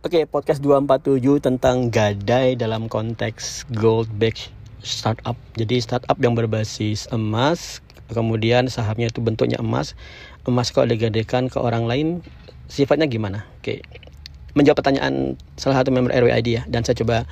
Oke, 0.00 0.24
podcast 0.24 0.64
247 0.64 1.44
tentang 1.44 1.92
gadai 1.92 2.56
dalam 2.56 2.88
konteks 2.88 3.68
gold 3.68 4.08
back 4.16 4.48
startup. 4.80 5.36
Jadi 5.60 5.76
startup 5.76 6.16
yang 6.24 6.32
berbasis 6.32 7.04
emas, 7.12 7.84
kemudian 8.08 8.72
sahamnya 8.72 9.12
itu 9.12 9.20
bentuknya 9.20 9.60
emas. 9.60 9.92
Emas 10.48 10.72
kalau 10.72 10.88
digadaikan 10.88 11.52
ke 11.52 11.60
orang 11.60 11.84
lain, 11.84 12.24
sifatnya 12.64 13.12
gimana? 13.12 13.44
Oke. 13.60 13.84
Menjawab 14.56 14.80
pertanyaan 14.80 15.36
salah 15.60 15.84
satu 15.84 15.92
member 15.92 16.16
RWID 16.16 16.48
ya, 16.48 16.62
dan 16.64 16.80
saya 16.80 16.96
coba 16.96 17.28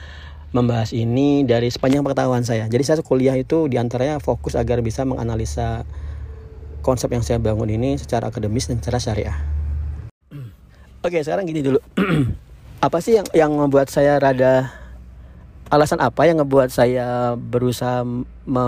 membahas 0.52 0.92
ini 0.92 1.48
dari 1.48 1.72
sepanjang 1.72 2.04
pengetahuan 2.04 2.44
saya. 2.44 2.68
Jadi 2.68 2.84
saya 2.84 3.00
kuliah 3.00 3.40
itu 3.40 3.64
di 3.72 3.80
antaranya 3.80 4.20
fokus 4.20 4.60
agar 4.60 4.84
bisa 4.84 5.08
menganalisa 5.08 5.88
konsep 6.84 7.08
yang 7.16 7.24
saya 7.24 7.40
bangun 7.40 7.72
ini 7.72 7.96
secara 7.96 8.28
akademis 8.28 8.68
dan 8.68 8.76
secara 8.84 9.00
syariah. 9.00 9.36
Oke, 11.08 11.24
sekarang 11.24 11.48
gini 11.48 11.64
dulu. 11.64 11.80
apa 12.78 13.02
sih 13.02 13.18
yang 13.18 13.26
yang 13.34 13.50
membuat 13.50 13.90
saya 13.90 14.22
rada 14.22 14.70
alasan 15.68 15.98
apa 15.98 16.30
yang 16.30 16.38
membuat 16.40 16.70
saya 16.70 17.34
berusaha 17.36 18.06
me, 18.46 18.66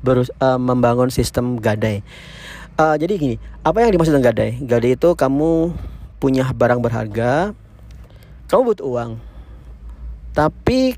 berus, 0.00 0.32
uh, 0.40 0.56
membangun 0.56 1.12
sistem 1.12 1.60
gadai? 1.60 2.00
Uh, 2.76 2.96
jadi 2.96 3.12
gini 3.16 3.36
apa 3.60 3.84
yang 3.84 3.92
dimaksud 3.92 4.16
dengan 4.16 4.32
gadai? 4.32 4.56
Gadai 4.64 4.96
itu 4.96 5.12
kamu 5.12 5.76
punya 6.16 6.48
barang 6.48 6.80
berharga 6.80 7.52
kamu 8.48 8.72
butuh 8.72 8.86
uang 8.88 9.10
tapi 10.32 10.96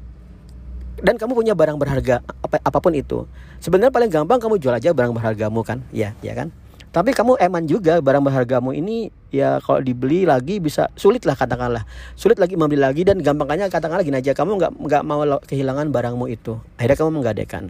dan 1.02 1.18
kamu 1.18 1.34
punya 1.34 1.54
barang 1.58 1.78
berharga 1.78 2.22
apa 2.42 2.62
apa 2.62 2.78
pun 2.78 2.94
itu. 2.94 3.26
Sebenarnya 3.58 3.90
paling 3.90 4.10
gampang 4.14 4.38
kamu 4.38 4.62
jual 4.62 4.74
aja 4.74 4.94
barang 4.94 5.10
berhargamu 5.10 5.66
kan? 5.66 5.82
Ya 5.90 6.14
ya 6.22 6.38
kan 6.38 6.54
tapi 6.88 7.12
kamu 7.12 7.36
eman 7.38 7.68
juga 7.68 8.00
barang 8.00 8.24
berhargamu 8.24 8.72
ini 8.72 9.12
ya 9.28 9.60
kalau 9.60 9.84
dibeli 9.84 10.24
lagi 10.24 10.58
bisa 10.58 10.88
sulit 10.96 11.28
lah 11.28 11.36
katakanlah. 11.36 11.84
Sulit 12.16 12.40
lagi 12.40 12.56
membeli 12.56 12.80
lagi 12.80 13.04
dan 13.04 13.20
gampangnya 13.20 13.68
katakanlah 13.68 14.02
gini 14.02 14.18
aja 14.18 14.32
kamu 14.32 14.56
nggak 14.56 14.72
nggak 14.76 15.02
mau 15.04 15.22
kehilangan 15.44 15.92
barangmu 15.92 16.26
itu. 16.32 16.56
Akhirnya 16.80 16.96
kamu 16.96 17.10
menggadekan 17.20 17.64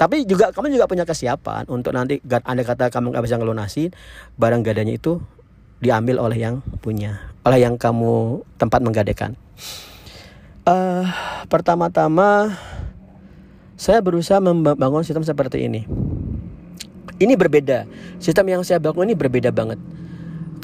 tapi 0.00 0.24
juga 0.24 0.48
kamu 0.48 0.72
juga 0.72 0.88
punya 0.88 1.04
kesiapan 1.04 1.68
untuk 1.68 1.92
nanti 1.92 2.24
anda 2.24 2.64
kata 2.64 2.88
kamu 2.88 3.12
nggak 3.12 3.24
bisa 3.28 3.36
ngelunasi 3.36 3.92
barang 4.40 4.64
gadanya 4.64 4.96
itu 4.96 5.20
diambil 5.84 6.24
oleh 6.24 6.40
yang 6.40 6.64
punya 6.80 7.20
oleh 7.44 7.60
yang 7.60 7.76
kamu 7.76 8.40
tempat 8.56 8.80
menggadekan 8.80 9.36
uh, 10.64 11.04
pertama-tama 11.52 12.56
saya 13.76 14.00
berusaha 14.00 14.40
membangun 14.40 15.04
sistem 15.04 15.20
seperti 15.20 15.68
ini 15.68 15.84
ini 17.20 17.36
berbeda. 17.36 17.84
Sistem 18.16 18.48
yang 18.48 18.62
saya 18.64 18.80
bangun 18.80 19.12
ini 19.12 19.14
berbeda 19.14 19.52
banget. 19.52 19.76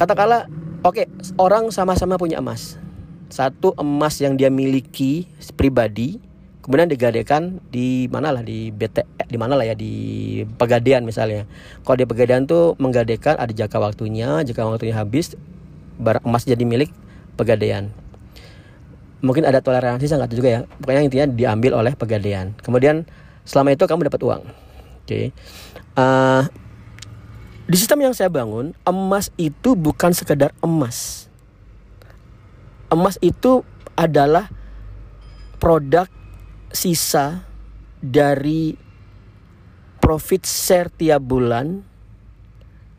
Katakanlah, 0.00 0.48
oke, 0.82 1.04
okay, 1.04 1.06
orang 1.36 1.68
sama-sama 1.68 2.16
punya 2.16 2.40
emas. 2.40 2.80
Satu 3.28 3.76
emas 3.76 4.16
yang 4.18 4.40
dia 4.40 4.48
miliki 4.48 5.28
pribadi, 5.54 6.16
kemudian 6.64 6.88
digadekan 6.88 7.60
di 7.68 8.08
mana 8.08 8.32
lah 8.32 8.40
di 8.40 8.72
BT 8.72 9.04
di 9.28 9.36
mana 9.36 9.58
lah 9.58 9.68
ya 9.68 9.76
di 9.76 9.92
Pegadaian 10.56 11.04
misalnya. 11.04 11.44
Kalau 11.84 11.96
di 12.00 12.06
Pegadaian 12.08 12.48
tuh 12.48 12.72
menggadekan 12.80 13.36
ada 13.36 13.52
jangka 13.52 13.76
waktunya, 13.76 14.40
jika 14.42 14.64
waktunya 14.64 14.96
habis 14.96 15.36
barang 16.00 16.24
emas 16.24 16.48
jadi 16.48 16.64
milik 16.64 16.88
Pegadaian. 17.36 17.92
Mungkin 19.20 19.44
ada 19.44 19.60
toleransi 19.60 20.08
saya 20.08 20.24
nggak 20.24 20.32
juga 20.32 20.48
ya. 20.48 20.60
Pokoknya 20.80 21.02
intinya 21.04 21.26
diambil 21.28 21.72
oleh 21.76 21.92
Pegadaian. 21.92 22.56
Kemudian 22.62 23.04
selama 23.44 23.74
itu 23.74 23.84
kamu 23.84 24.08
dapat 24.08 24.20
uang. 24.22 24.42
Oke. 24.46 25.04
Okay. 25.04 25.24
Uh, 25.96 26.44
di 27.66 27.74
sistem 27.80 28.06
yang 28.06 28.14
saya 28.14 28.30
bangun, 28.30 28.76
emas 28.86 29.32
itu 29.40 29.74
bukan 29.74 30.12
sekedar 30.12 30.52
emas. 30.62 31.26
Emas 32.92 33.18
itu 33.24 33.66
adalah 33.98 34.46
produk 35.58 36.06
sisa 36.70 37.42
dari 37.98 38.76
profit 39.98 40.46
share 40.46 40.92
tiap 40.92 41.24
bulan 41.24 41.82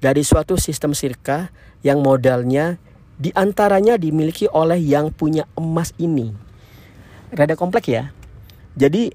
dari 0.03 0.25
suatu 0.25 0.59
sistem 0.59 0.91
sirka 0.91 1.53
yang 1.85 2.03
modalnya 2.03 2.75
di 3.17 3.31
antaranya 3.33 3.95
dimiliki 3.95 4.49
oleh 4.51 4.77
yang 4.77 5.13
punya 5.13 5.47
emas 5.55 5.93
ini. 5.95 6.33
Rada 7.31 7.55
kompleks 7.55 7.87
ya. 7.87 8.11
Jadi 8.77 9.09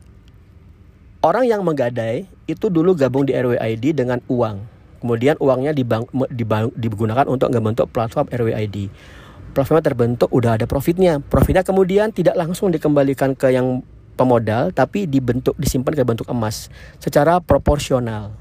Orang 1.23 1.47
yang 1.47 1.63
menggadai 1.63 2.27
itu 2.51 2.67
dulu 2.67 2.99
gabung 2.99 3.23
di 3.23 3.31
RWID 3.31 3.95
dengan 3.95 4.19
uang. 4.27 4.59
Kemudian 4.99 5.39
uangnya 5.39 5.71
dibang, 5.71 6.03
dibang, 6.35 6.75
digunakan 6.75 7.23
untuk 7.31 7.47
membentuk 7.55 7.95
platform 7.95 8.27
RWID. 8.27 8.91
Platformnya 9.55 9.87
terbentuk, 9.87 10.27
udah 10.35 10.59
ada 10.59 10.67
profitnya. 10.67 11.23
Profitnya 11.23 11.63
kemudian 11.63 12.11
tidak 12.11 12.35
langsung 12.35 12.75
dikembalikan 12.75 13.39
ke 13.39 13.55
yang 13.55 13.87
pemodal, 14.19 14.75
tapi 14.75 15.07
dibentuk 15.07 15.55
disimpan 15.63 15.95
ke 15.95 16.03
bentuk 16.03 16.27
emas 16.27 16.67
secara 16.99 17.39
proporsional. 17.39 18.35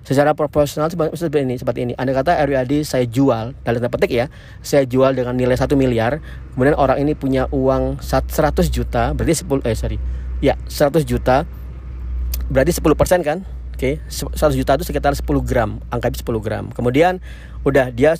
Secara 0.00 0.32
proporsional 0.32 0.88
seperti 0.88 1.44
ini, 1.44 1.60
seperti 1.60 1.80
ini. 1.84 1.92
Anda 1.92 2.16
kata 2.16 2.40
RWID 2.40 2.88
saya 2.88 3.04
jual, 3.04 3.52
dalam 3.52 3.84
tanda 3.84 3.92
petik 3.92 4.16
ya, 4.16 4.32
saya 4.64 4.88
jual 4.88 5.12
dengan 5.12 5.36
nilai 5.36 5.60
satu 5.60 5.76
miliar. 5.76 6.24
Kemudian 6.56 6.72
orang 6.72 7.04
ini 7.04 7.12
punya 7.12 7.52
uang 7.52 8.00
100 8.00 8.72
juta, 8.72 9.12
berarti 9.12 9.44
10 9.44 9.60
eh 9.68 9.76
sorry, 9.76 9.98
ya 10.40 10.56
100 10.72 11.04
juta 11.04 11.44
berarti 12.48 12.72
10% 12.76 13.24
kan? 13.24 13.44
Oke 13.74 13.98
okay. 13.98 14.34
100 14.34 14.54
juta 14.54 14.78
itu 14.78 14.86
sekitar 14.86 15.12
10 15.12 15.24
gram 15.42 15.82
angka 15.90 16.12
10 16.14 16.22
gram. 16.40 16.70
Kemudian 16.70 17.18
udah 17.66 17.90
dia 17.90 18.14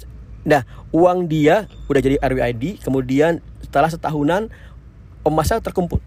nah 0.45 0.61
uang 0.93 1.25
dia 1.25 1.65
udah 1.89 2.01
jadi 2.05 2.21
RWID 2.21 2.85
kemudian 2.85 3.41
setelah 3.65 3.89
setahunan 3.89 4.53
emasnya 5.25 5.61
terkumpul. 5.65 5.99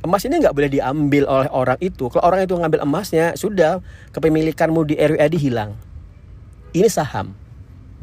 Emas 0.00 0.22
ini 0.22 0.38
nggak 0.38 0.54
boleh 0.54 0.70
diambil 0.70 1.26
oleh 1.26 1.50
orang 1.50 1.78
itu. 1.82 2.06
Kalau 2.08 2.22
orang 2.22 2.46
itu 2.46 2.54
ngambil 2.54 2.86
emasnya 2.86 3.34
sudah 3.34 3.82
kepemilikanmu 4.14 4.86
di 4.86 4.94
RWID 4.94 5.34
hilang. 5.40 5.74
Ini 6.72 6.86
saham 6.86 7.45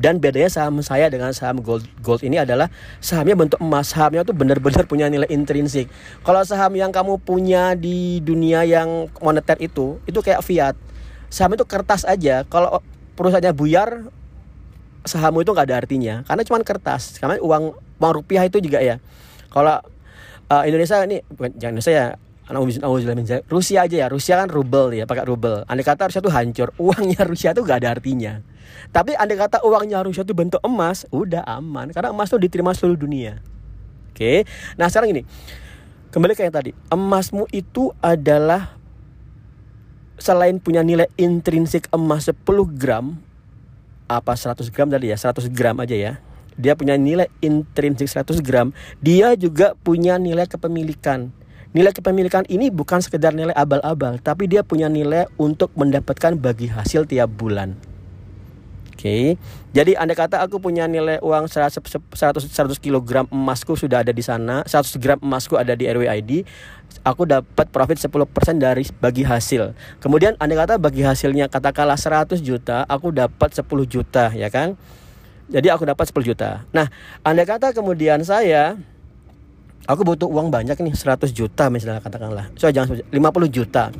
dan 0.03 0.19
bedanya 0.19 0.51
saham 0.51 0.83
saya 0.83 1.07
dengan 1.07 1.31
saham 1.31 1.63
gold 1.63 1.87
gold 2.03 2.27
ini 2.27 2.35
adalah 2.35 2.67
sahamnya 2.99 3.39
bentuk 3.39 3.55
emas. 3.63 3.95
Sahamnya 3.95 4.27
tuh 4.27 4.35
benar-benar 4.35 4.83
punya 4.83 5.07
nilai 5.07 5.31
intrinsik. 5.31 5.87
Kalau 6.27 6.43
saham 6.43 6.75
yang 6.75 6.91
kamu 6.91 7.23
punya 7.23 7.71
di 7.79 8.19
dunia 8.19 8.67
yang 8.67 9.07
moneter 9.23 9.55
itu, 9.63 10.03
itu 10.03 10.19
kayak 10.19 10.43
fiat. 10.43 10.75
Saham 11.31 11.55
itu 11.55 11.63
kertas 11.63 12.03
aja. 12.03 12.43
Kalau 12.51 12.83
perusahaannya 13.15 13.55
buyar, 13.55 14.11
sahammu 15.07 15.47
itu 15.47 15.55
nggak 15.55 15.71
ada 15.71 15.79
artinya 15.79 16.15
karena 16.27 16.43
cuma 16.43 16.59
kertas. 16.67 17.23
Karena 17.23 17.39
uang 17.39 17.71
uang 18.03 18.11
rupiah 18.11 18.43
itu 18.43 18.59
juga 18.59 18.83
ya. 18.83 18.99
Kalau 19.55 19.79
uh, 20.51 20.63
Indonesia 20.67 20.99
ini 21.07 21.23
jangan 21.55 21.79
Indonesia 21.79 21.93
ya 21.95 22.07
Rusia 23.47 23.87
aja 23.87 23.95
ya, 24.03 24.07
Rusia 24.11 24.35
kan 24.35 24.51
rubel 24.51 24.91
ya, 24.91 25.07
pakai 25.07 25.23
rubel. 25.23 25.63
Andai 25.63 25.87
kata 25.87 26.11
Rusia 26.11 26.19
tuh 26.19 26.33
hancur, 26.33 26.75
uangnya 26.83 27.23
Rusia 27.23 27.55
tuh 27.55 27.63
gak 27.63 27.83
ada 27.83 27.95
artinya. 27.95 28.43
Tapi 28.91 29.15
andai 29.15 29.39
kata 29.39 29.63
uangnya 29.63 30.03
Rusia 30.03 30.27
tuh 30.27 30.35
bentuk 30.35 30.59
emas, 30.59 31.07
udah 31.07 31.47
aman. 31.47 31.95
Karena 31.95 32.11
emas 32.11 32.27
tuh 32.27 32.43
diterima 32.43 32.75
seluruh 32.75 32.99
dunia. 32.99 33.39
Oke, 34.13 34.45
nah 34.77 34.91
sekarang 34.91 35.17
ini 35.17 35.23
kembali 36.13 36.37
ke 36.37 36.45
yang 36.45 36.53
tadi, 36.53 36.71
emasmu 36.93 37.49
itu 37.49 37.89
adalah 37.97 38.77
selain 40.21 40.61
punya 40.61 40.85
nilai 40.85 41.09
intrinsik 41.17 41.89
emas 41.89 42.29
10 42.29 42.37
gram, 42.77 43.17
apa 44.05 44.37
100 44.37 44.69
gram 44.69 44.85
tadi 44.91 45.09
ya, 45.09 45.17
100 45.17 45.49
gram 45.49 45.79
aja 45.81 45.97
ya. 45.97 46.13
Dia 46.53 46.77
punya 46.77 46.93
nilai 46.93 47.33
intrinsik 47.41 48.05
100 48.05 48.45
gram, 48.45 48.69
dia 49.01 49.33
juga 49.33 49.73
punya 49.81 50.21
nilai 50.21 50.45
kepemilikan 50.45 51.33
Nilai 51.73 51.89
kepemilikan 51.89 52.45
ini 52.53 52.69
bukan 52.69 53.01
sekedar 53.01 53.33
nilai 53.33 53.53
abal-abal, 53.57 54.21
tapi 54.21 54.45
dia 54.45 54.61
punya 54.61 54.93
nilai 54.93 55.25
untuk 55.41 55.73
mendapatkan 55.73 56.37
bagi 56.37 56.69
hasil 56.69 57.09
tiap 57.09 57.33
bulan. 57.33 57.73
Oke, 58.93 59.09
okay. 59.09 59.25
jadi 59.73 59.97
anda 59.97 60.13
kata 60.13 60.37
aku 60.45 60.61
punya 60.61 60.85
nilai 60.85 61.17
uang 61.25 61.49
100, 61.49 61.81
100, 62.13 62.45
100 62.45 62.77
kg 62.77 63.25
emasku 63.25 63.73
sudah 63.73 64.05
ada 64.05 64.13
di 64.13 64.21
sana, 64.21 64.61
100 64.69 65.01
gram 65.01 65.17
emasku 65.17 65.57
ada 65.57 65.73
di 65.73 65.89
RWID, 65.89 66.45
aku 67.01 67.25
dapat 67.25 67.67
profit 67.73 67.97
10% 67.97 68.21
dari 68.61 68.85
bagi 69.01 69.25
hasil. 69.25 69.73
Kemudian 69.97 70.37
anda 70.37 70.53
kata 70.53 70.77
bagi 70.77 71.01
hasilnya 71.01 71.49
katakanlah 71.49 71.97
100 71.97 72.37
juta, 72.45 72.85
aku 72.85 73.09
dapat 73.09 73.49
10 73.49 73.65
juta, 73.89 74.29
ya 74.29 74.53
kan? 74.53 74.77
Jadi 75.49 75.73
aku 75.73 75.89
dapat 75.89 76.05
10 76.05 76.23
juta. 76.23 76.63
Nah, 76.69 76.87
anda 77.25 77.43
kata 77.49 77.73
kemudian 77.73 78.21
saya 78.21 78.77
aku 79.87 80.01
butuh 80.07 80.27
uang 80.29 80.47
banyak 80.47 80.75
nih 80.79 80.93
100 80.95 81.31
juta 81.35 81.67
misalnya 81.67 81.99
katakanlah. 81.99 82.49
So 82.55 82.71
jangan 82.71 83.03
50 83.11 83.13
juta. 83.51 83.91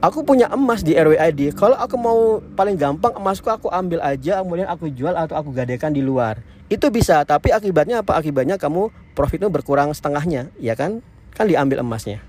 Aku 0.00 0.24
punya 0.24 0.48
emas 0.48 0.80
di 0.80 0.96
RWID 0.96 1.52
kalau 1.52 1.76
aku 1.76 2.00
mau 2.00 2.40
paling 2.56 2.72
gampang 2.80 3.12
emasku 3.20 3.52
aku 3.52 3.68
ambil 3.68 4.00
aja 4.00 4.40
kemudian 4.40 4.64
aku 4.64 4.88
jual 4.88 5.12
atau 5.12 5.36
aku 5.36 5.52
gadekan 5.52 5.92
di 5.92 6.00
luar. 6.00 6.40
Itu 6.72 6.88
bisa 6.88 7.20
tapi 7.28 7.52
akibatnya 7.52 8.00
apa? 8.00 8.16
Akibatnya 8.16 8.56
kamu 8.56 8.88
profitnya 9.12 9.52
berkurang 9.52 9.92
setengahnya 9.92 10.48
ya 10.56 10.72
kan? 10.72 11.04
Kan 11.36 11.52
diambil 11.52 11.84
emasnya. 11.84 12.24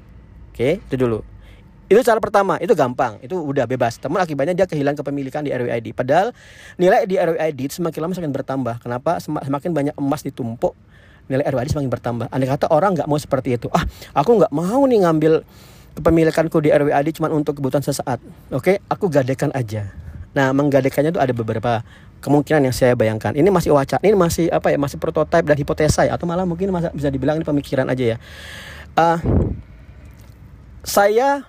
Oke 0.51 0.83
itu 0.83 0.95
dulu. 0.99 1.23
Itu 1.87 2.03
cara 2.03 2.19
pertama 2.19 2.59
itu 2.59 2.75
gampang. 2.75 3.23
Itu 3.23 3.39
udah 3.39 3.63
bebas. 3.63 4.03
Teman 4.03 4.19
akibatnya 4.19 4.51
dia 4.51 4.67
kehilangan 4.67 4.99
kepemilikan 4.99 5.47
di 5.47 5.55
RWID 5.55 5.95
padahal 5.95 6.35
nilai 6.75 7.07
di 7.07 7.15
RWID 7.15 7.71
semakin 7.71 7.99
lama 8.03 8.13
semakin 8.19 8.35
bertambah. 8.35 8.75
Kenapa? 8.83 9.15
Semakin 9.23 9.71
banyak 9.71 9.95
emas 9.95 10.27
ditumpuk 10.27 10.75
nilai 11.29 11.45
RWAD 11.45 11.73
semakin 11.73 11.91
bertambah. 11.91 12.27
Andai 12.31 12.49
kata 12.49 12.71
orang 12.71 12.97
nggak 12.97 13.09
mau 13.09 13.19
seperti 13.19 13.59
itu, 13.59 13.67
ah 13.73 13.85
aku 14.15 14.41
nggak 14.41 14.53
mau 14.53 14.81
nih 14.87 15.05
ngambil 15.05 15.33
kepemilikanku 15.99 16.57
di 16.63 16.69
RWAD 16.71 17.07
cuma 17.17 17.27
untuk 17.29 17.59
kebutuhan 17.59 17.83
sesaat. 17.83 18.23
Oke, 18.49 18.79
aku 18.87 19.11
gadekan 19.11 19.51
aja. 19.51 19.91
Nah, 20.31 20.55
menggadekannya 20.55 21.11
itu 21.11 21.19
ada 21.19 21.35
beberapa 21.35 21.83
kemungkinan 22.23 22.63
yang 22.69 22.75
saya 22.75 22.95
bayangkan. 22.95 23.35
Ini 23.35 23.49
masih 23.51 23.75
wacana, 23.75 23.99
ini 23.99 24.15
masih 24.15 24.45
apa 24.47 24.71
ya, 24.71 24.79
masih 24.79 24.95
prototipe 24.95 25.43
dan 25.43 25.57
hipotesa 25.59 26.07
ya, 26.07 26.15
atau 26.15 26.23
malah 26.23 26.47
mungkin 26.47 26.71
bisa 26.95 27.11
dibilang 27.11 27.35
ini 27.41 27.43
pemikiran 27.43 27.91
aja 27.91 28.15
ya. 28.15 28.17
Uh, 28.95 29.19
saya 30.87 31.43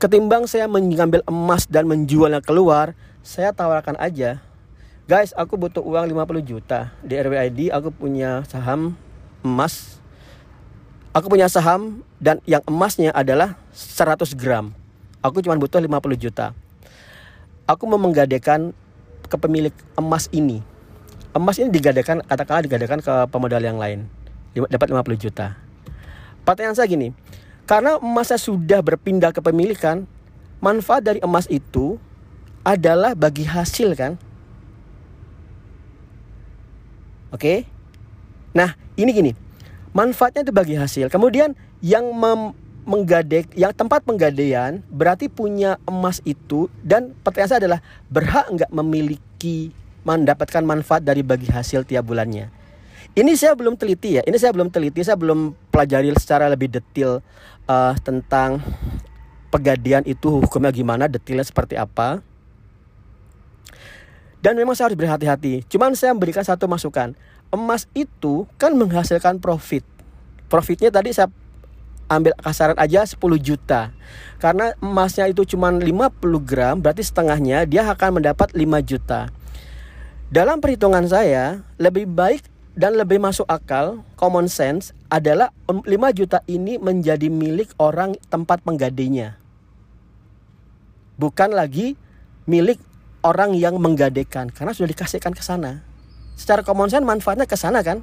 ketimbang 0.00 0.48
saya 0.48 0.66
mengambil 0.66 1.20
emas 1.28 1.68
dan 1.68 1.84
menjualnya 1.84 2.40
keluar, 2.40 2.96
saya 3.20 3.52
tawarkan 3.52 3.94
aja 4.00 4.40
Guys, 5.12 5.36
aku 5.36 5.60
butuh 5.60 5.84
uang 5.84 6.08
50 6.08 6.40
juta 6.40 6.88
di 7.04 7.20
RWID. 7.20 7.68
Aku 7.68 7.92
punya 7.92 8.48
saham 8.48 8.96
emas. 9.44 10.00
Aku 11.12 11.28
punya 11.28 11.52
saham 11.52 12.00
dan 12.16 12.40
yang 12.48 12.64
emasnya 12.64 13.12
adalah 13.12 13.60
100 13.76 14.32
gram. 14.32 14.72
Aku 15.20 15.44
cuma 15.44 15.52
butuh 15.60 15.84
50 15.84 16.16
juta. 16.16 16.56
Aku 17.68 17.84
mau 17.84 18.00
menggadekan 18.00 18.72
ke 19.28 19.36
pemilik 19.36 19.76
emas 20.00 20.32
ini. 20.32 20.64
Emas 21.36 21.60
ini 21.60 21.68
digadekan, 21.68 22.24
katakanlah 22.24 22.64
digadekan 22.64 23.04
ke 23.04 23.12
pemodal 23.28 23.60
yang 23.60 23.76
lain. 23.76 24.08
Dapat 24.56 24.96
50 24.96 25.28
juta. 25.28 25.60
Pertanyaan 26.48 26.72
saya 26.72 26.88
gini, 26.88 27.12
karena 27.68 28.00
emasnya 28.00 28.40
sudah 28.40 28.80
berpindah 28.80 29.36
ke 29.36 29.44
pemilikan, 29.44 30.08
manfaat 30.64 31.04
dari 31.04 31.20
emas 31.20 31.44
itu 31.52 32.00
adalah 32.64 33.12
bagi 33.12 33.44
hasil 33.44 33.92
kan? 33.92 34.16
Oke. 37.32 37.64
Nah, 38.52 38.76
ini 38.94 39.10
gini. 39.10 39.32
Manfaatnya 39.96 40.44
itu 40.44 40.52
bagi 40.52 40.76
hasil. 40.76 41.08
Kemudian 41.08 41.56
yang 41.80 42.12
mem 42.12 42.56
menggadek 42.82 43.54
yang 43.54 43.70
tempat 43.70 44.02
penggadaian 44.02 44.82
berarti 44.90 45.30
punya 45.30 45.78
emas 45.86 46.18
itu 46.26 46.66
dan 46.82 47.14
pertanyaan 47.22 47.50
saya 47.54 47.60
adalah 47.62 47.80
berhak 48.10 48.50
nggak 48.50 48.70
memiliki 48.74 49.70
mendapatkan 50.02 50.66
manfaat 50.66 51.06
dari 51.06 51.22
bagi 51.22 51.46
hasil 51.46 51.86
tiap 51.86 52.10
bulannya. 52.10 52.50
Ini 53.12 53.32
saya 53.36 53.52
belum 53.52 53.76
teliti 53.76 54.18
ya. 54.18 54.22
Ini 54.24 54.34
saya 54.40 54.56
belum 54.56 54.72
teliti. 54.72 55.04
Saya 55.04 55.20
belum 55.20 55.52
pelajari 55.68 56.10
secara 56.16 56.48
lebih 56.48 56.72
detail 56.72 57.20
uh, 57.68 57.94
tentang 58.00 58.58
pegadian 59.52 60.00
itu 60.08 60.40
hukumnya 60.40 60.72
gimana, 60.72 61.04
detailnya 61.12 61.44
seperti 61.44 61.76
apa. 61.76 62.24
Dan 64.42 64.58
memang 64.58 64.74
saya 64.74 64.90
harus 64.90 64.98
berhati-hati. 64.98 65.62
Cuman 65.70 65.94
saya 65.94 66.10
memberikan 66.12 66.42
satu 66.42 66.66
masukan. 66.66 67.14
Emas 67.54 67.86
itu 67.94 68.44
kan 68.58 68.74
menghasilkan 68.74 69.38
profit. 69.38 69.86
Profitnya 70.50 70.90
tadi 70.90 71.14
saya 71.14 71.30
ambil 72.10 72.36
kasaran 72.36 72.76
aja 72.76 73.06
10 73.06 73.16
juta. 73.38 73.94
Karena 74.42 74.74
emasnya 74.82 75.30
itu 75.30 75.46
cuma 75.46 75.70
50 75.72 76.20
gram, 76.42 76.76
berarti 76.82 77.06
setengahnya 77.06 77.64
dia 77.64 77.86
akan 77.86 78.20
mendapat 78.20 78.52
5 78.52 78.82
juta. 78.82 79.30
Dalam 80.32 80.58
perhitungan 80.58 81.04
saya, 81.06 81.60
lebih 81.76 82.08
baik 82.08 82.44
dan 82.72 82.96
lebih 82.96 83.20
masuk 83.20 83.44
akal, 83.48 84.00
common 84.16 84.48
sense 84.48 84.96
adalah 85.12 85.52
5 85.68 85.84
juta 86.16 86.40
ini 86.48 86.80
menjadi 86.80 87.28
milik 87.28 87.76
orang 87.76 88.16
tempat 88.32 88.64
penggadainya. 88.64 89.36
Bukan 91.20 91.52
lagi 91.52 92.00
milik 92.48 92.80
orang 93.22 93.54
yang 93.54 93.78
menggadekan 93.78 94.50
karena 94.50 94.74
sudah 94.74 94.90
dikasihkan 94.90 95.32
ke 95.32 95.42
sana. 95.42 95.86
Secara 96.34 96.66
common 96.66 96.90
sense 96.90 97.06
manfaatnya 97.06 97.46
ke 97.46 97.54
sana 97.54 97.80
kan. 97.86 98.02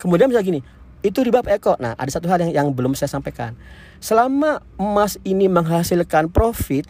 Kemudian 0.00 0.30
bisa 0.30 0.40
gini, 0.40 0.64
itu 1.04 1.22
riba 1.22 1.44
eko. 1.46 1.76
Nah, 1.78 1.94
ada 1.94 2.10
satu 2.10 2.26
hal 2.26 2.42
yang, 2.48 2.52
yang 2.54 2.68
belum 2.72 2.96
saya 2.96 3.10
sampaikan. 3.10 3.54
Selama 3.98 4.62
emas 4.78 5.18
ini 5.26 5.46
menghasilkan 5.50 6.30
profit 6.30 6.86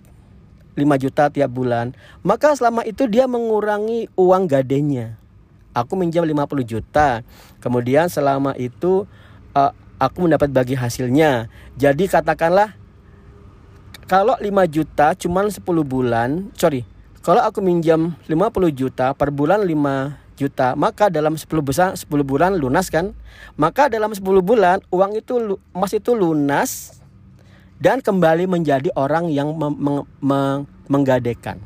5 0.79 1.03
juta 1.03 1.27
tiap 1.33 1.51
bulan, 1.51 1.97
maka 2.23 2.55
selama 2.55 2.87
itu 2.87 3.11
dia 3.11 3.27
mengurangi 3.27 4.07
uang 4.15 4.47
gadenya. 4.47 5.19
Aku 5.75 5.99
minjam 5.99 6.23
50 6.23 6.63
juta. 6.63 7.27
Kemudian 7.59 8.07
selama 8.07 8.55
itu 8.55 9.09
uh, 9.57 9.73
aku 9.99 10.29
mendapat 10.29 10.53
bagi 10.55 10.79
hasilnya. 10.79 11.51
Jadi 11.75 12.07
katakanlah 12.07 12.79
kalau 14.09 14.39
5 14.41 14.47
juta 14.73 15.13
cuman 15.19 15.53
10 15.53 15.65
bulan, 15.85 16.49
sorry, 16.57 16.87
kalau 17.29 17.45
aku 17.45 17.61
minjam 17.61 18.17
50 18.25 18.73
juta 18.73 19.13
per 19.13 19.29
bulan 19.29 19.61
5 19.61 20.17
juta, 20.41 20.73
maka 20.73 21.13
dalam 21.13 21.37
10 21.37 21.45
bulan 21.61 21.93
10 21.93 22.09
bulan 22.25 22.57
lunas 22.57 22.89
kan? 22.89 23.13
Maka 23.53 23.93
dalam 23.93 24.17
10 24.17 24.25
bulan 24.41 24.81
uang 24.89 25.13
itu 25.21 25.61
emas 25.77 25.93
itu 25.93 26.17
lunas 26.17 26.97
dan 27.77 28.01
kembali 28.01 28.49
menjadi 28.49 28.89
orang 28.97 29.29
yang 29.29 29.53
meng, 29.53 29.77
meng, 30.25 30.65
menggadekan. 30.89 31.61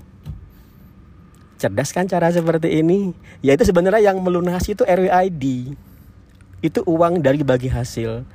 Cerdas 1.62 1.94
kan 1.94 2.10
cara 2.10 2.34
seperti 2.34 2.82
ini? 2.82 3.14
Yaitu 3.38 3.62
sebenarnya 3.62 4.10
yang 4.10 4.18
melunasi 4.18 4.74
itu 4.74 4.82
RWID. 4.82 5.78
Itu 6.58 6.82
uang 6.90 7.22
dari 7.22 7.46
bagi 7.46 7.70
hasil. 7.70 8.26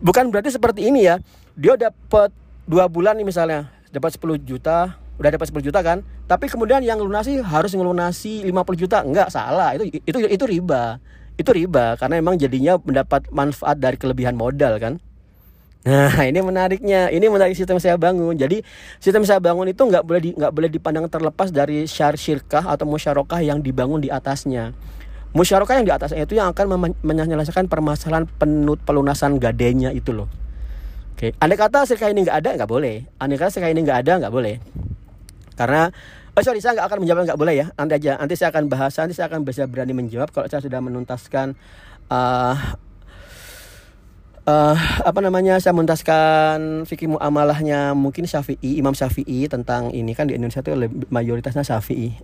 Bukan 0.00 0.32
berarti 0.32 0.48
seperti 0.48 0.88
ini 0.88 1.12
ya. 1.12 1.20
Dia 1.52 1.76
dapat 1.76 2.32
dua 2.64 2.88
bulan 2.88 3.20
nih 3.20 3.28
misalnya, 3.28 3.68
dapat 3.92 4.16
10 4.16 4.40
juta, 4.40 4.96
udah 5.18 5.30
dapat 5.34 5.50
10 5.50 5.66
juta 5.66 5.82
kan 5.82 6.06
tapi 6.30 6.46
kemudian 6.46 6.80
yang 6.80 7.02
lunasi 7.02 7.42
harus 7.42 7.74
ngelunasi 7.74 8.46
50 8.46 8.82
juta 8.82 9.02
enggak 9.02 9.28
salah 9.34 9.74
itu 9.74 9.90
itu 10.06 10.18
itu 10.30 10.44
riba 10.46 11.02
itu 11.38 11.50
riba 11.50 11.98
karena 11.98 12.22
emang 12.22 12.38
jadinya 12.38 12.78
mendapat 12.78 13.26
manfaat 13.34 13.78
dari 13.78 13.98
kelebihan 13.98 14.38
modal 14.38 14.78
kan 14.78 15.02
Nah 15.86 16.20
ini 16.30 16.42
menariknya, 16.42 17.08
ini 17.08 17.26
menarik 17.30 17.54
sistem 17.54 17.78
saya 17.78 17.94
bangun. 17.94 18.34
Jadi 18.34 18.60
sistem 18.98 19.22
saya 19.22 19.38
bangun 19.38 19.70
itu 19.70 19.78
nggak 19.78 20.04
boleh 20.04 20.20
di, 20.20 20.30
boleh 20.34 20.68
dipandang 20.68 21.06
terlepas 21.06 21.54
dari 21.54 21.86
syar 21.88 22.18
syirkah 22.18 22.66
atau 22.66 22.84
musyarakah 22.84 23.40
yang 23.40 23.62
dibangun 23.62 24.02
di 24.02 24.12
atasnya. 24.12 24.74
Musyarakah 25.32 25.80
yang 25.80 25.86
di 25.86 25.94
atasnya 25.94 26.24
itu 26.24 26.34
yang 26.36 26.50
akan 26.50 26.92
menyelesaikan 27.04 27.68
permasalahan 27.70 28.26
penut 28.26 28.80
pelunasan 28.82 29.40
gadenya 29.40 29.94
itu 29.94 30.10
loh. 30.10 30.28
Oke, 31.14 31.34
andai 31.40 31.58
kata 31.58 31.86
syirkah 31.88 32.10
ini 32.10 32.26
nggak 32.26 32.38
ada 32.42 32.50
nggak 32.58 32.70
boleh. 32.70 33.06
Andai 33.16 33.38
kata 33.38 33.50
syirkah 33.54 33.70
ini 33.70 33.80
nggak 33.86 33.98
ada 34.06 34.12
nggak 34.22 34.34
boleh. 34.34 34.58
Karena 35.58 35.90
Oh 36.38 36.44
sorry, 36.46 36.62
saya 36.62 36.78
nggak 36.78 36.86
akan 36.86 36.98
menjawab 37.02 37.26
nggak 37.26 37.40
boleh 37.42 37.54
ya. 37.58 37.66
Nanti 37.74 37.98
aja, 37.98 38.14
nanti 38.14 38.38
saya 38.38 38.54
akan 38.54 38.70
bahas, 38.70 38.94
nanti 38.94 39.10
saya 39.10 39.26
akan 39.26 39.42
bisa 39.42 39.66
berani 39.66 39.90
menjawab 39.90 40.30
kalau 40.30 40.46
saya 40.46 40.62
sudah 40.62 40.78
menuntaskan 40.78 41.58
uh, 42.14 42.54
uh, 44.46 44.76
apa 45.02 45.18
namanya 45.18 45.58
saya 45.58 45.74
menuntaskan 45.74 46.86
fikih 46.86 47.10
muamalahnya 47.10 47.90
mungkin 47.98 48.30
Syafi'i 48.30 48.78
Imam 48.78 48.94
Syafi'i 48.94 49.50
tentang 49.50 49.90
ini 49.90 50.14
kan 50.14 50.30
di 50.30 50.38
Indonesia 50.38 50.62
itu 50.62 50.78
mayoritasnya 51.10 51.66
Syafi'i 51.66 52.14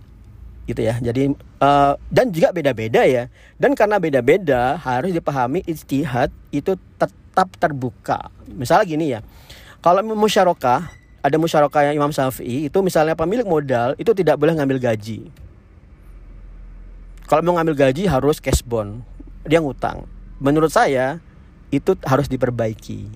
gitu 0.63 0.79
ya. 0.79 0.95
Jadi 1.03 1.35
uh, 1.59 1.99
dan 2.07 2.31
juga 2.31 2.55
beda-beda 2.55 3.03
ya. 3.03 3.27
Dan 3.59 3.75
karena 3.75 3.99
beda-beda 3.99 4.79
harus 4.79 5.11
dipahami 5.11 5.59
ijtihad 5.67 6.31
itu 6.55 6.79
tetap 6.95 7.51
terbuka. 7.59 8.31
Misalnya 8.47 8.85
gini 8.87 9.05
ya 9.11 9.19
kalau 9.83 10.01
musyarakah 10.01 10.87
ada 11.25 11.41
musyarakah 11.41 11.89
yang 11.89 11.97
Imam 11.97 12.13
Syafi'i 12.13 12.69
itu 12.69 12.77
misalnya 12.85 13.17
pemilik 13.17 13.49
modal 13.49 13.97
itu 13.97 14.13
tidak 14.13 14.37
boleh 14.37 14.53
ngambil 14.53 14.77
gaji. 14.77 15.25
Kalau 17.25 17.41
mau 17.41 17.57
ngambil 17.57 17.89
gaji 17.89 18.05
harus 18.05 18.37
cash 18.37 18.61
bond. 18.61 19.01
Dia 19.49 19.57
ngutang. 19.57 20.05
Menurut 20.37 20.69
saya 20.69 21.17
itu 21.73 21.97
harus 22.05 22.29
diperbaiki. 22.29 23.09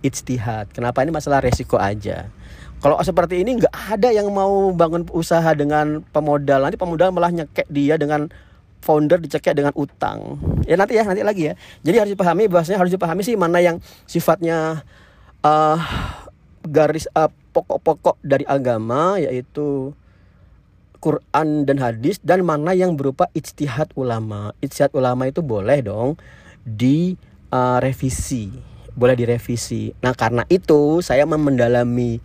Ijtihad. 0.00 0.72
Kenapa 0.72 1.04
ini 1.04 1.12
masalah 1.12 1.44
resiko 1.44 1.76
aja. 1.76 2.32
Kalau 2.80 2.96
seperti 3.04 3.44
ini 3.44 3.60
nggak 3.60 4.00
ada 4.00 4.08
yang 4.08 4.32
mau 4.32 4.72
bangun 4.72 5.04
usaha 5.12 5.52
dengan 5.52 6.00
pemodal. 6.16 6.64
Nanti 6.64 6.80
pemodal 6.80 7.12
malah 7.12 7.28
nyekek 7.28 7.68
dia 7.68 8.00
dengan 8.00 8.32
founder 8.80 9.20
dicekek 9.20 9.52
dengan 9.52 9.76
utang. 9.76 10.40
Ya 10.64 10.80
nanti 10.80 10.96
ya, 10.96 11.04
nanti 11.04 11.20
lagi 11.20 11.52
ya. 11.52 11.54
Jadi 11.84 11.96
harus 12.00 12.12
dipahami 12.16 12.48
bahwasanya 12.48 12.80
harus 12.80 12.96
dipahami 12.96 13.20
sih 13.20 13.36
mana 13.36 13.60
yang 13.60 13.76
sifatnya 14.08 14.80
uh, 15.44 15.76
garis 16.66 17.08
uh, 17.16 17.32
pokok-pokok 17.50 18.20
dari 18.20 18.44
agama 18.44 19.16
yaitu 19.16 19.96
Quran 21.00 21.64
dan 21.64 21.80
hadis 21.80 22.20
dan 22.20 22.44
mana 22.44 22.76
yang 22.76 22.94
berupa 22.94 23.32
ijtihad 23.32 23.96
ulama. 23.96 24.52
Ijtihad 24.60 24.92
ulama 24.92 25.26
itu 25.32 25.40
boleh 25.40 25.80
dong 25.80 26.20
di 26.60 27.16
uh, 27.48 27.80
revisi, 27.80 28.52
boleh 28.92 29.16
direvisi. 29.16 29.96
Nah, 30.04 30.12
karena 30.12 30.44
itu 30.52 31.00
saya 31.00 31.24
mendalami 31.24 32.20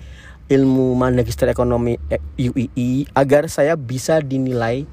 ilmu 0.52 0.94
magister 0.94 1.50
ekonomi 1.50 1.98
UII 2.38 3.10
agar 3.18 3.50
saya 3.50 3.74
bisa 3.74 4.22
dinilai 4.22 4.86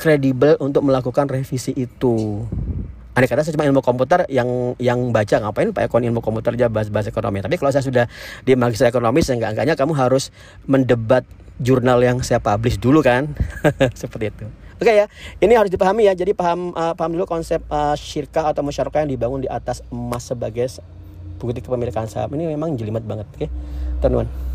kredibel 0.00 0.58
uh, 0.58 0.66
untuk 0.66 0.82
melakukan 0.82 1.30
revisi 1.30 1.70
itu 1.76 2.44
andai 3.14 3.26
kata 3.26 3.42
saya 3.42 3.54
cuma 3.58 3.66
ilmu 3.66 3.82
komputer 3.82 4.22
yang 4.30 4.78
yang 4.78 5.10
baca 5.10 5.42
ngapain 5.42 5.74
Pak 5.74 5.90
Ekon 5.90 6.06
ilmu 6.06 6.22
komputer 6.22 6.54
aja 6.54 6.70
bahas-bahas 6.70 7.10
ekonomi 7.10 7.42
tapi 7.42 7.58
kalau 7.58 7.74
saya 7.74 7.82
sudah 7.82 8.04
di 8.46 8.54
magister 8.54 8.86
ekonomi 8.86 9.20
seenggak-enggaknya 9.20 9.74
kamu 9.74 9.98
harus 9.98 10.30
mendebat 10.70 11.26
jurnal 11.58 11.98
yang 12.00 12.22
saya 12.22 12.38
publish 12.38 12.78
dulu 12.78 13.02
kan 13.02 13.34
seperti 14.00 14.30
itu 14.30 14.46
Oke 14.80 14.88
okay, 14.88 15.04
ya, 15.04 15.06
ini 15.44 15.52
harus 15.60 15.68
dipahami 15.68 16.08
ya. 16.08 16.16
Jadi 16.16 16.32
paham 16.32 16.72
uh, 16.72 16.96
paham 16.96 17.12
dulu 17.12 17.28
konsep 17.28 17.60
uh, 17.68 17.92
syirkah 17.92 18.48
atau 18.48 18.64
musyarakah 18.64 19.04
yang 19.04 19.12
dibangun 19.12 19.44
di 19.44 19.48
atas 19.52 19.84
emas 19.92 20.24
sebagai 20.24 20.72
bukti 21.36 21.60
kepemilikan 21.60 22.08
saham. 22.08 22.32
Ini 22.32 22.48
memang 22.48 22.80
jelimet 22.80 23.04
banget, 23.04 23.28
oke, 23.28 23.44
okay? 23.44 23.48
teman-teman. 24.00 24.49